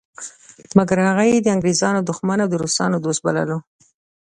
[0.77, 3.57] مګر هغه یې د انګریزانو دښمن او د روسانو دوست باله.